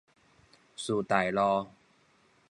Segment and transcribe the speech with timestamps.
[0.75, 1.67] 師大路